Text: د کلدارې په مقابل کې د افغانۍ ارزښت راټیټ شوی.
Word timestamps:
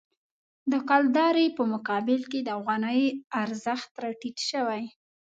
د 0.71 0.73
کلدارې 0.89 1.45
په 1.57 1.63
مقابل 1.73 2.21
کې 2.31 2.39
د 2.43 2.49
افغانۍ 2.59 3.01
ارزښت 3.43 3.89
راټیټ 4.03 4.37
شوی. 4.49 4.83